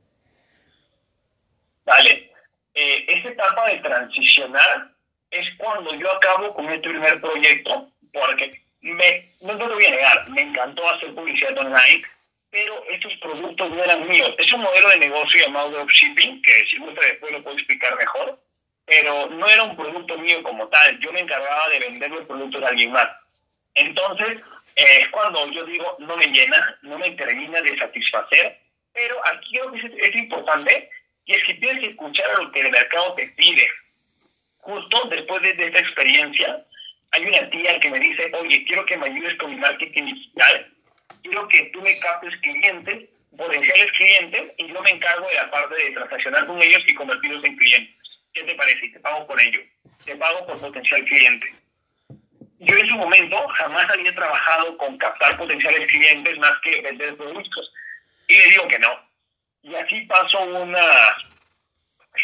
[1.85, 2.33] Vale,
[2.75, 4.93] eh, esta etapa de transicionar
[5.31, 9.91] es cuando yo acabo con este primer proyecto, porque me, no te lo voy a
[9.91, 12.03] negar, me encantó hacer publicidad online,
[12.57, 14.35] pero estos productos no eran míos.
[14.38, 18.40] Es un modelo de negocio llamado dropshipping, que si gusta después lo puedo explicar mejor,
[18.87, 20.99] pero no era un producto mío como tal.
[21.01, 23.11] Yo me encargaba de vender los productos a alguien más.
[23.75, 24.40] Entonces,
[24.75, 28.59] eh, es cuando yo digo, no me llena, no me termina de satisfacer,
[28.95, 30.88] pero aquí que es, importante,
[31.27, 33.69] y es que tienes que escuchar a lo que el mercado te pide.
[34.61, 36.64] Justo después de esta experiencia,
[37.11, 40.73] hay una tía que me dice, oye, quiero que me ayudes con mi marketing digital,
[41.23, 45.75] quiero que tú me captes clientes, potenciales clientes, y yo me encargo de la parte
[45.75, 47.95] de transaccionar con ellos y convertirlos en clientes.
[48.33, 48.88] ¿Qué te parece?
[48.88, 49.61] Te pago por ello.
[50.05, 51.53] Te pago por potencial cliente.
[52.59, 57.73] Yo en su momento jamás había trabajado con captar potenciales clientes más que vender productos.
[58.29, 59.07] Y le digo que no.
[59.62, 61.16] Y así pasó una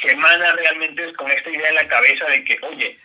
[0.00, 2.98] semana realmente con esta idea en la cabeza de que, oye,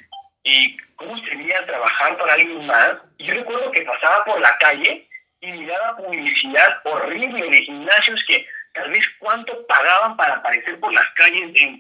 [0.44, 2.98] ¿y cómo sería trabajar para alguien más?
[3.18, 5.08] Y yo recuerdo que pasaba por la calle
[5.42, 11.08] y miraba publicidad horrible de gimnasios que tal vez cuánto pagaban para aparecer por las
[11.12, 11.80] calles en,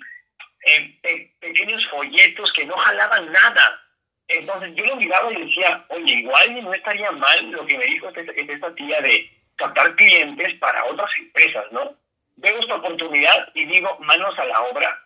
[1.39, 3.81] pequeños folletos que no jalaban nada.
[4.27, 8.09] Entonces yo lo miraba y decía, oye, igual no estaría mal lo que me dijo
[8.09, 11.95] esta, esta tía de captar clientes para otras empresas, ¿no?
[12.35, 15.01] Veo esta oportunidad y digo, manos a la obra.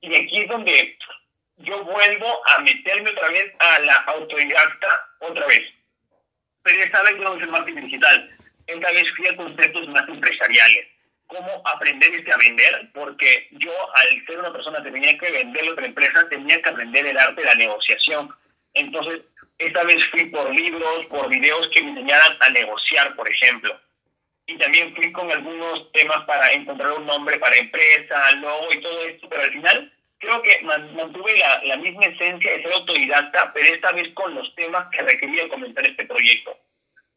[0.00, 0.98] Y aquí es donde
[1.58, 5.75] yo vuelvo a meterme otra vez a la autodidacta otra vez.
[6.66, 8.30] Pero esta vez no es el marketing digital.
[8.66, 10.88] Esta vez fui a conceptos más empresariales.
[11.28, 15.68] Cómo aprender este a vender, porque yo al ser una persona que tenía que vender
[15.68, 18.34] otra empresa, tenía que aprender el arte de la negociación.
[18.74, 19.20] Entonces,
[19.58, 23.80] esta vez fui por libros, por videos que me enseñaran a negociar, por ejemplo.
[24.48, 29.06] Y también fui con algunos temas para encontrar un nombre para empresa, logo y todo
[29.06, 31.32] esto, pero al final creo que mantuve
[31.66, 35.84] la, misma esencia de ser autodidacta, pero esta vez con los temas que requería comentar
[35.84, 36.56] este proyecto.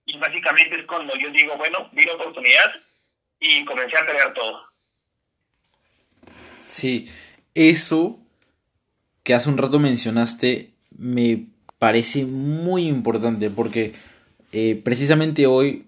[0.05, 2.71] Y básicamente es cuando yo digo, bueno, vi la oportunidad
[3.39, 4.61] y comencé a crear todo.
[6.67, 7.09] Sí,
[7.53, 8.19] eso
[9.23, 11.45] que hace un rato mencionaste me
[11.77, 13.93] parece muy importante porque
[14.51, 15.85] eh, precisamente hoy,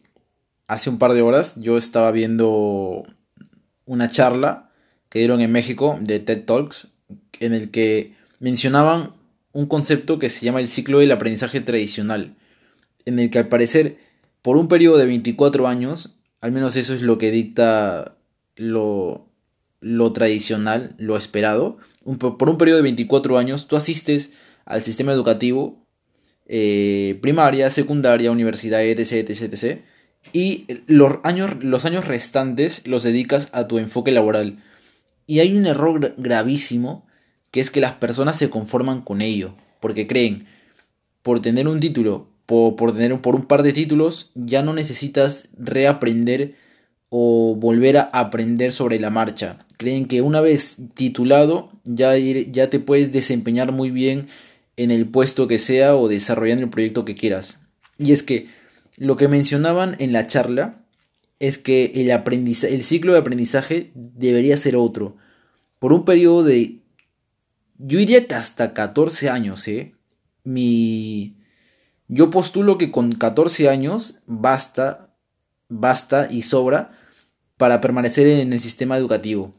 [0.67, 3.03] hace un par de horas, yo estaba viendo
[3.85, 4.69] una charla
[5.09, 6.93] que dieron en México de TED Talks
[7.39, 9.13] en el que mencionaban
[9.53, 12.35] un concepto que se llama el ciclo del aprendizaje tradicional,
[13.05, 13.97] en el que al parecer
[14.41, 18.15] por un periodo de 24 años, al menos eso es lo que dicta
[18.55, 19.27] lo,
[19.79, 21.77] lo tradicional, lo esperado,
[22.19, 24.33] por un periodo de 24 años tú asistes
[24.65, 25.85] al sistema educativo,
[26.47, 29.81] eh, primaria, secundaria, universidad, etc, etc, etc,
[30.33, 34.63] y los años, los años restantes los dedicas a tu enfoque laboral.
[35.27, 37.05] Y hay un error gravísimo
[37.51, 40.45] que es que las personas se conforman con ello, porque creen,
[41.21, 45.49] por tener un título, por, por tener por un par de títulos, ya no necesitas
[45.57, 46.55] reaprender
[47.09, 49.65] o volver a aprender sobre la marcha.
[49.77, 54.27] Creen que una vez titulado ya, ya te puedes desempeñar muy bien
[54.77, 57.59] en el puesto que sea o desarrollando el proyecto que quieras.
[57.97, 58.47] Y es que
[58.95, 60.80] lo que mencionaban en la charla
[61.41, 65.17] es que el, el ciclo de aprendizaje debería ser otro.
[65.79, 66.81] Por un periodo de...
[67.79, 69.95] Yo diría que hasta 14 años, ¿eh?
[70.43, 71.35] Mi...
[72.07, 75.15] Yo postulo que con 14 años basta,
[75.67, 76.91] basta y sobra
[77.57, 79.55] para permanecer en el sistema educativo.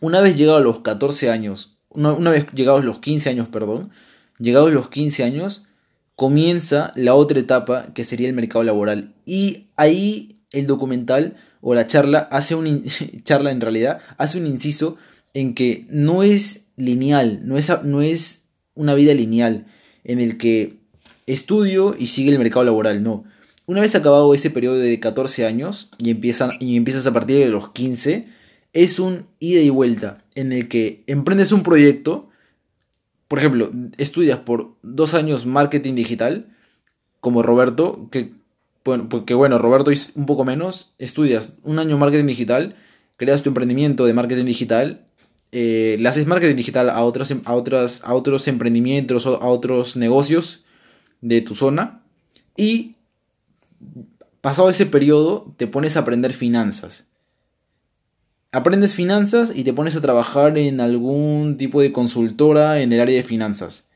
[0.00, 3.90] Una vez llegados los 14 años, una, una vez llegados los 15 años, perdón,
[4.38, 5.66] llegados los 15 años,
[6.14, 9.14] comienza la otra etapa que sería el mercado laboral.
[9.24, 12.84] Y ahí el documental o la charla hace un
[13.24, 14.96] charla en realidad hace un inciso
[15.34, 19.66] en que no es lineal, no es, no es una vida lineal
[20.04, 20.78] en el que
[21.26, 23.24] estudio y sigue el mercado laboral, no.
[23.66, 27.50] Una vez acabado ese periodo de 14 años y, empiezan, y empiezas a partir de
[27.50, 28.26] los 15,
[28.72, 32.30] es un ida y vuelta en el que emprendes un proyecto,
[33.26, 36.56] por ejemplo, estudias por dos años marketing digital,
[37.20, 38.32] como Roberto, que
[38.88, 42.76] bueno, porque bueno, Roberto es un poco menos, estudias un año marketing digital,
[43.16, 45.06] creas tu emprendimiento de marketing digital,
[45.52, 50.64] eh, le haces marketing digital a otros, a, otras, a otros emprendimientos a otros negocios
[51.20, 52.02] de tu zona
[52.56, 52.96] y
[54.40, 57.06] pasado ese periodo te pones a aprender finanzas.
[58.52, 63.16] Aprendes finanzas y te pones a trabajar en algún tipo de consultora en el área
[63.16, 63.88] de finanzas.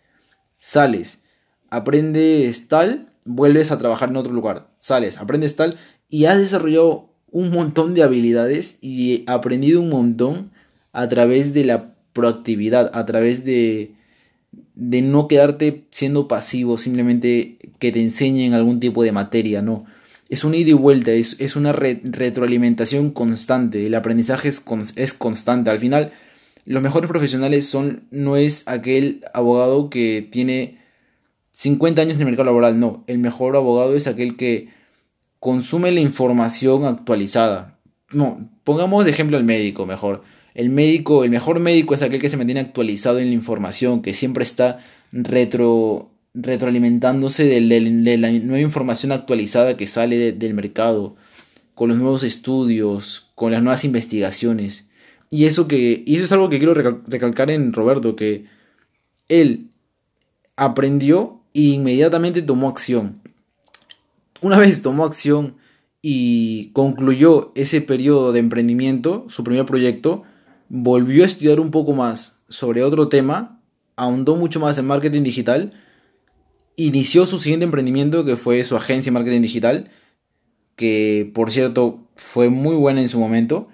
[0.59, 1.23] Sales,
[1.71, 5.77] aprendes tal vuelves a trabajar en otro lugar, sales, aprendes tal
[6.09, 10.51] y has desarrollado un montón de habilidades y aprendido un montón
[10.93, 13.95] a través de la proactividad, a través de,
[14.75, 19.87] de no quedarte siendo pasivo, simplemente que te enseñen algún tipo de materia, no.
[20.29, 24.63] Es un ida y vuelta, es, es una retroalimentación constante, el aprendizaje es,
[24.97, 25.71] es constante.
[25.71, 26.13] Al final,
[26.65, 30.82] los mejores profesionales son, no es aquel abogado que tiene
[31.53, 33.05] 50 años en el mercado laboral, no.
[33.07, 34.69] El mejor abogado es aquel que
[35.39, 37.79] consume la información actualizada.
[38.11, 40.23] No, pongamos de ejemplo al médico mejor.
[40.55, 44.15] El médico, el mejor médico es aquel que se mantiene actualizado en la información, que
[44.15, 44.81] siempre está
[45.13, 47.61] retro, retroalimentándose de,
[48.19, 51.17] la nueva información actualizada que sale del mercado,
[51.75, 54.91] con los nuevos estudios, con las nuevas investigaciones.
[55.31, 58.45] Y eso, que, y eso es algo que quiero recalcar en Roberto, que
[59.29, 59.71] él
[60.57, 63.21] aprendió y inmediatamente tomó acción.
[64.41, 65.57] Una vez tomó acción
[66.01, 70.25] y concluyó ese periodo de emprendimiento, su primer proyecto,
[70.69, 73.61] volvió a estudiar un poco más sobre otro tema,
[73.97, 75.73] ahondó mucho más en marketing digital,
[76.77, 79.91] inició su siguiente emprendimiento que fue su agencia de marketing digital,
[80.75, 83.69] que por cierto fue muy buena en su momento,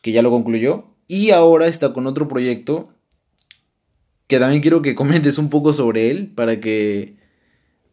[0.00, 2.88] que ya lo concluyó, y ahora está con otro proyecto
[4.26, 7.16] que también quiero que comentes un poco sobre él para que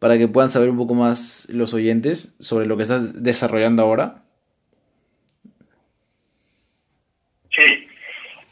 [0.02, 4.16] para que puedan saber un poco más los oyentes sobre lo que estás desarrollando ahora?
[7.56, 7.88] Sí.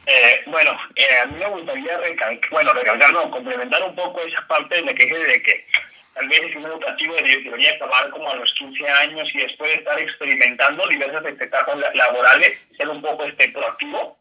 [0.05, 4.45] Eh, bueno, eh, a mí me gustaría recalcar, bueno, recalcar, no, complementar un poco esa
[4.47, 5.65] parte de la que de que
[6.13, 9.77] tal vez el sistema educativo debería acabar como a los 15 años y después de
[9.77, 14.19] estar experimentando diversas etapas laborales, ser un poco este proactivo.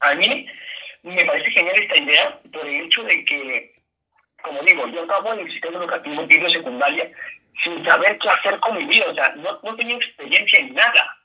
[0.00, 0.48] A mí
[1.04, 3.75] me parece genial esta idea por el hecho de que
[4.42, 7.10] como digo, yo acabo en el sistema educativo de secundaria
[7.64, 11.16] sin saber qué hacer con mi vida, o sea, no, no tenía experiencia en nada.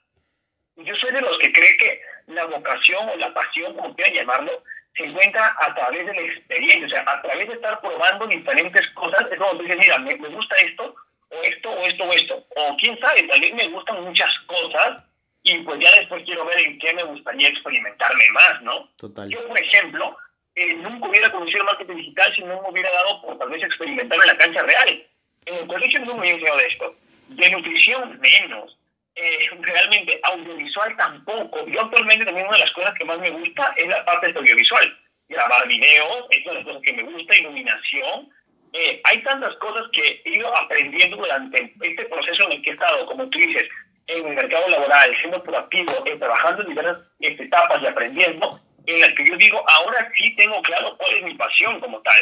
[0.77, 4.63] Yo soy de los que cree que la vocación o la pasión, como quieran llamarlo,
[4.95, 8.87] se encuentra a través de la experiencia, o sea, a través de estar probando diferentes
[8.91, 10.95] cosas, es como dices, mira, me, me gusta esto,
[11.29, 15.03] o esto, o esto, o esto, o quién sabe, tal vez me gustan muchas cosas,
[15.43, 18.89] y pues ya después quiero ver en qué me gustaría experimentarme más, ¿no?
[18.97, 19.29] Total.
[19.29, 20.17] Yo, por ejemplo,
[20.55, 23.63] eh, nunca hubiera conocido el marketing digital si no me hubiera dado por tal vez
[23.63, 25.07] experimentar en la cancha real.
[25.45, 26.95] En el colegio no me hubiera enseñado de esto.
[27.29, 28.77] De nutrición, menos.
[29.15, 31.65] Eh, realmente, audiovisual tampoco.
[31.67, 34.39] Yo actualmente también una de las cosas que más me gusta es la parte de
[34.39, 34.97] audiovisual.
[35.29, 38.29] Grabar videos, es una de las cosas que me gusta, iluminación.
[38.73, 42.73] Eh, hay tantas cosas que he ido aprendiendo durante este proceso en el que he
[42.73, 43.67] estado, como tú dices,
[44.07, 49.13] en el mercado laboral, siendo proactivo, trabajando en diversas este, etapas y aprendiendo, en la
[49.13, 52.21] que yo digo, ahora sí tengo claro cuál es mi pasión como tal.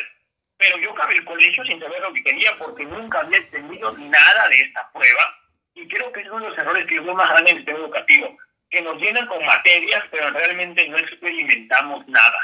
[0.58, 4.50] Pero yo acabé el colegio sin saber lo que quería porque nunca había entendido nada
[4.50, 5.38] de esta prueba
[5.74, 7.86] y creo que es uno de los errores que lo más grande en el sistema
[7.86, 8.38] educativo,
[8.70, 12.40] que nos llenan con materias pero realmente no experimentamos nada.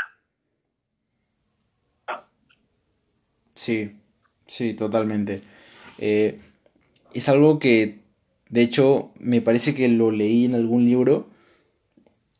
[3.53, 3.95] Sí,
[4.47, 5.41] sí, totalmente.
[5.97, 6.39] Eh,
[7.13, 7.99] es algo que,
[8.49, 11.29] de hecho, me parece que lo leí en algún libro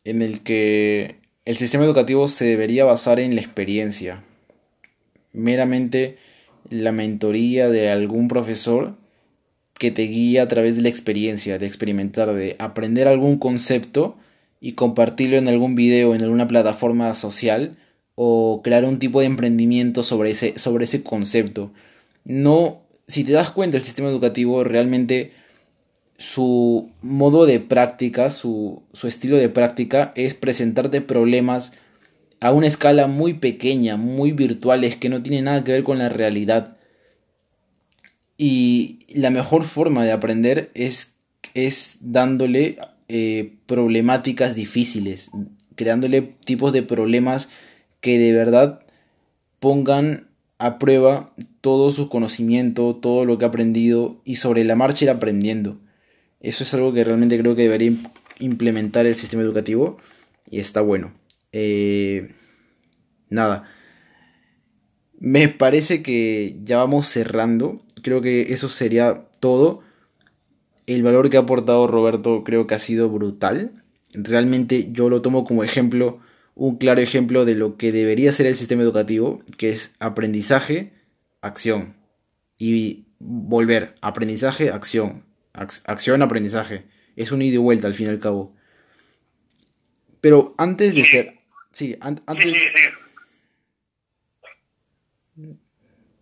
[0.03, 4.23] en el que el sistema educativo se debería basar en la experiencia.
[5.31, 6.17] Meramente
[6.69, 8.95] la mentoría de algún profesor
[9.77, 14.17] que te guía a través de la experiencia, de experimentar, de aprender algún concepto
[14.59, 17.77] y compartirlo en algún video, en alguna plataforma social
[18.15, 21.71] o crear un tipo de emprendimiento sobre ese, sobre ese concepto.
[22.23, 25.33] No, si te das cuenta, el sistema educativo realmente
[26.17, 31.73] su modo de práctica, su, su estilo de práctica es presentarte problemas
[32.39, 36.09] a una escala muy pequeña, muy virtuales, que no tienen nada que ver con la
[36.09, 36.77] realidad.
[38.37, 41.15] Y la mejor forma de aprender es,
[41.53, 45.31] es dándole eh, problemáticas difíciles,
[45.75, 47.49] creándole tipos de problemas
[48.01, 48.81] que de verdad
[49.59, 55.05] pongan a prueba todo su conocimiento, todo lo que ha aprendido y sobre la marcha
[55.05, 55.79] ir aprendiendo.
[56.45, 57.91] Eso es algo que realmente creo que debería
[58.37, 59.97] implementar el sistema educativo
[60.47, 61.11] y está bueno.
[61.51, 62.35] Eh,
[63.29, 63.67] nada.
[65.17, 67.83] Me parece que ya vamos cerrando.
[68.03, 69.81] Creo que eso sería todo.
[70.85, 73.83] El valor que ha aportado Roberto creo que ha sido brutal.
[74.13, 76.19] Realmente yo lo tomo como ejemplo,
[76.53, 80.93] un claro ejemplo de lo que debería ser el sistema educativo, que es aprendizaje,
[81.41, 81.95] acción.
[82.59, 85.23] Y volver, aprendizaje, acción,
[85.55, 86.85] acción, aprendizaje.
[87.15, 88.55] Es un ida y vuelta al fin y al cabo.
[90.21, 91.35] Pero antes de ser...
[91.71, 92.55] Sí, antes...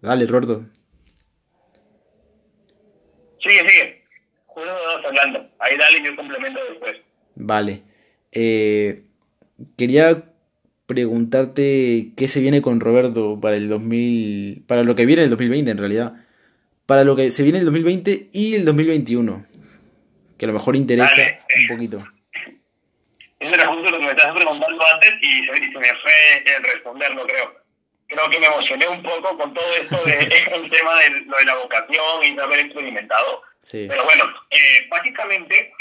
[0.02, 0.66] Dale, Roberto.
[3.42, 4.04] Sigue, sigue.
[5.08, 5.50] hablando.
[5.60, 6.98] Ahí dale yo complemento después.
[7.36, 7.84] Vale.
[8.32, 9.04] Eh,
[9.78, 10.26] quería
[10.86, 14.66] preguntarte qué se viene con Roberto para el 2000...
[14.68, 16.23] Para lo que viene el 2020 en realidad
[16.86, 19.46] para lo que se viene el 2020 y el 2021,
[20.38, 21.22] que a lo mejor interesa
[21.60, 21.98] un poquito.
[23.40, 27.26] Eso era justo lo que me estabas preguntando antes y se, me fue el responderlo,
[27.26, 27.64] creo.
[28.08, 30.16] Creo que me emocioné un poco con todo esto de,
[30.70, 33.42] tema de lo de la vocación y no haber experimentado.
[33.72, 35.74] Pero bueno, eh, básicamente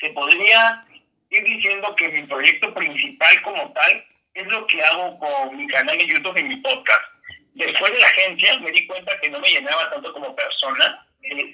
[0.00, 0.84] se podría
[1.30, 5.96] ir diciendo que mi proyecto principal como tal es lo que hago con mi canal
[5.96, 7.04] de YouTube y mi podcast
[7.54, 11.06] Después de la agencia me di cuenta que no me llenaba tanto como persona,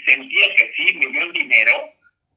[0.07, 1.73] sentía que sí, me dio el dinero,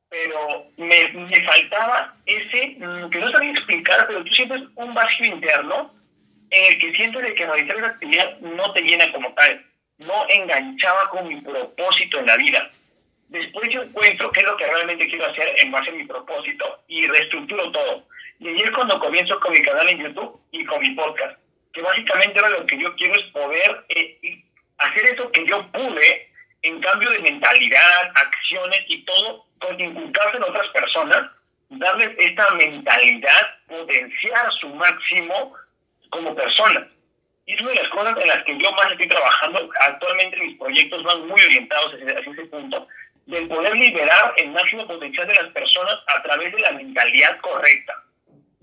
[0.09, 5.25] pero me, me faltaba ese, mm, que no sabía explicar, pero tú sientes un vacío
[5.27, 5.91] interno
[6.49, 9.65] en el que sientes de que realizar esa actividad no te llena como tal,
[9.99, 12.69] no enganchaba con mi propósito en la vida.
[13.29, 16.83] Después yo encuentro qué es lo que realmente quiero hacer en base a mi propósito
[16.89, 18.05] y reestructuro todo.
[18.39, 21.40] Y ahí es cuando comienzo con mi canal en YouTube y con mi podcast
[21.73, 24.43] que básicamente ahora lo que yo quiero es poder eh,
[24.77, 26.31] hacer eso que yo pude
[26.63, 31.29] en cambio de mentalidad, acciones y todo, con inculcarse en otras personas,
[31.69, 35.55] darles esta mentalidad, potenciar su máximo
[36.09, 36.87] como persona.
[37.45, 39.69] Y es una de las cosas en las que yo más estoy trabajando.
[39.79, 42.87] Actualmente mis proyectos van muy orientados hacia, hacia ese punto,
[43.25, 48.03] de poder liberar el máximo potencial de las personas a través de la mentalidad correcta.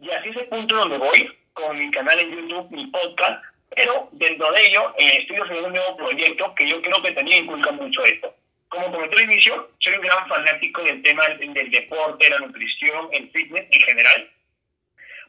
[0.00, 4.08] Y así es el punto donde voy, con mi canal en YouTube, mi podcast, pero
[4.12, 7.72] dentro de ello eh, estoy haciendo un nuevo proyecto que yo creo que también inculca
[7.72, 8.34] mucho esto.
[8.68, 13.30] Como comenté al inicio, soy un gran fanático del tema del, deporte, la nutrición, el
[13.30, 14.30] fitness en general,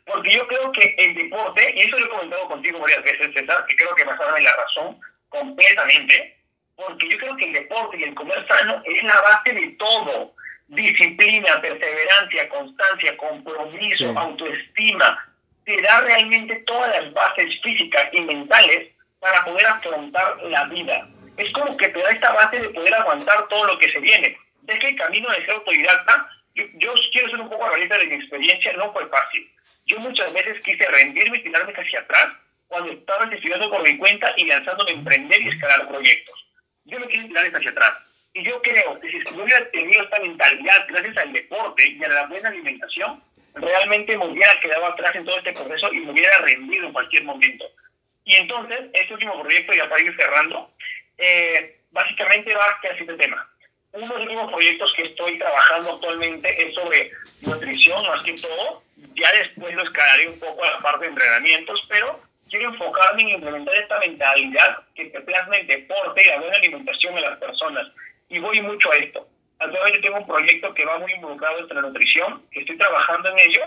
[0.06, 3.66] porque yo creo que el deporte, y eso lo he comentado contigo varias veces, César,
[3.68, 6.38] que creo que me has dado la razón completamente,
[6.76, 10.34] porque yo creo que el deporte y el comer sano es la base de todo.
[10.68, 15.29] Disciplina, perseverancia, constancia, compromiso, autoestima,
[15.70, 21.08] te da realmente todas las bases físicas y mentales para poder afrontar la vida.
[21.38, 24.36] Es como que te da esta base de poder aguantar todo lo que se viene.
[24.66, 28.16] Es que el camino de ser autodidacta, yo, quiero ser un poco realista de mi
[28.16, 29.48] experiencia, no fue fácil.
[29.86, 32.30] Yo muchas veces quise rendirme y tirarme hacia atrás
[32.68, 36.48] cuando estaba estudiando por mi cuenta y lanzándome a emprender y escalar proyectos.
[36.86, 37.94] Yo me quise tirar hacia atrás.
[38.34, 42.08] Y yo creo que si no hubiera tenido esta mentalidad gracias al deporte y a
[42.08, 43.22] la buena alimentación,
[43.56, 47.24] realmente me hubiera quedado atrás en todo este proceso y me hubiera rendido en cualquier
[47.24, 47.66] momento.
[48.26, 50.72] Y entonces, este último proyecto, ya para ir cerrando,
[51.18, 53.50] eh, básicamente va hacia este tema.
[53.92, 58.84] Uno de los últimos proyectos que estoy trabajando actualmente es sobre nutrición, más que todo.
[59.16, 62.20] Ya después lo escalaré un poco a la parte de entrenamientos, pero
[62.50, 67.18] quiero enfocarme en implementar esta mentalidad que te plasma el deporte y la buena alimentación
[67.18, 67.88] en las personas.
[68.30, 69.28] Y voy mucho a esto.
[69.60, 73.40] Actualmente tengo un proyecto que va muy involucrado en la nutrición, que estoy trabajando en
[73.40, 73.62] ello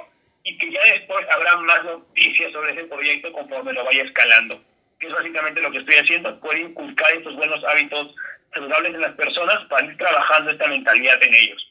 [0.45, 4.61] y que ya después habrá más noticias sobre ese proyecto conforme lo vaya escalando.
[4.99, 8.15] Que es básicamente lo que estoy haciendo, poder inculcar estos buenos hábitos
[8.53, 11.67] saludables en las personas para ir trabajando esta mentalidad en ellos.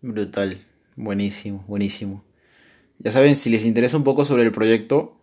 [0.00, 0.64] Brutal,
[0.96, 2.24] buenísimo, buenísimo.
[2.98, 5.16] Ya saben, si les interesa un poco sobre el proyecto,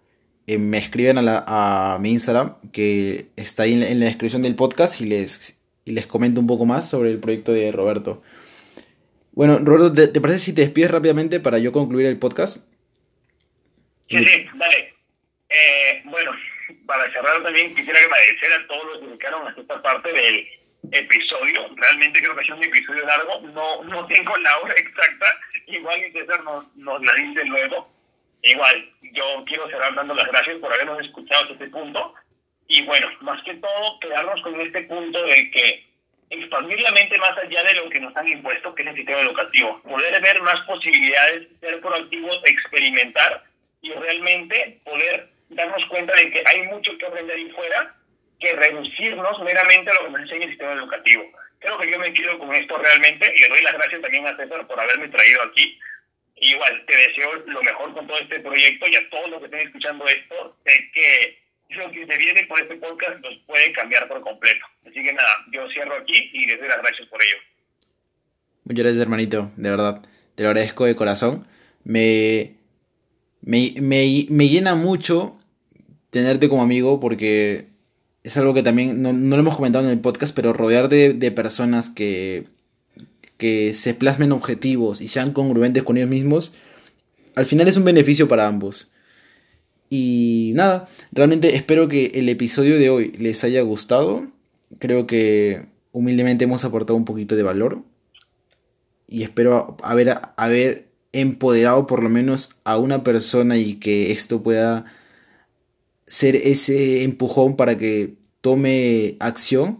[0.47, 4.55] eh, me escriben a, la, a mi Instagram, que está ahí en la, descripción del
[4.55, 8.21] podcast, y les, y les comento un poco más sobre el proyecto de Roberto.
[9.31, 12.69] Bueno, Roberto, ¿te, ¿te, parece si te despides rápidamente para yo concluir el podcast?
[14.09, 14.93] Sí, sí, dale.
[15.49, 16.31] Eh, bueno,
[16.85, 20.47] para cerrar también quisiera agradecer a todos los que dedicaron a esta parte del
[20.91, 21.69] episodio.
[21.75, 23.41] Realmente creo que sido un episodio largo.
[23.53, 25.25] No, no tengo la hora exacta.
[25.67, 27.91] Igual César nos, nos la dice luego.
[28.41, 32.13] Igual, yo quiero cerrar dando las gracias por habernos escuchado hasta este punto.
[32.69, 35.83] Y bueno, más que todo, quedarnos con este punto de que
[36.29, 39.21] expandir la mente más allá de lo que nos han impuesto, que es el sistema
[39.21, 39.81] educativo.
[39.81, 43.43] Poder ver más posibilidades, ser proactivos, experimentar
[43.81, 47.95] y realmente poder darnos cuenta de que hay mucho que aprender ahí fuera
[48.39, 51.23] que reducirnos meramente a lo que nos enseña el sistema educativo.
[51.57, 54.37] Creo que yo me quedo con esto realmente y le doy las gracias también a
[54.37, 55.79] César por haberme traído aquí.
[56.35, 59.67] Igual, te deseo lo mejor con todo este proyecto y a todos los que estén
[59.67, 64.21] escuchando esto, sé que lo que se viene por este podcast nos puede cambiar por
[64.21, 64.65] completo.
[64.81, 67.37] Así que nada, yo cierro aquí y les doy las gracias por ello.
[68.63, 70.01] Muchas gracias, hermanito, de verdad.
[70.35, 71.47] Te lo agradezco de corazón.
[71.83, 72.55] Me,
[73.41, 75.39] me, me, me llena mucho
[76.09, 77.67] tenerte como amigo porque
[78.23, 81.13] es algo que también no, no, lo hemos comentado en el podcast, pero rodear de,
[81.13, 82.45] de, personas que,
[83.37, 86.55] que se plasmen objetivos y sean congruentes con ellos mismos,
[87.35, 88.91] al final es un beneficio para ambos.
[89.89, 94.27] Y nada, realmente espero que el episodio de hoy les haya gustado.
[94.77, 97.81] Creo que humildemente hemos aportado un poquito de valor.
[99.07, 104.85] Y espero haber, empoderado por lo menos a una persona y que esto pueda
[106.05, 109.79] ser ese empujón para que tome acción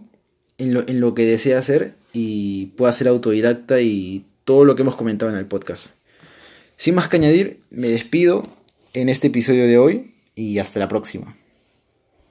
[0.58, 4.82] en lo, en lo que desea hacer y pueda ser autodidacta y todo lo que
[4.82, 5.94] hemos comentado en el podcast.
[6.76, 8.42] Sin más que añadir, me despido
[8.92, 11.36] en este episodio de hoy y hasta la próxima.